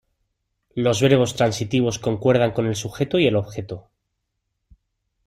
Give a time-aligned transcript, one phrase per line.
[0.73, 3.91] Los verbos transitivos concuerdan con el sujeto y el objeto.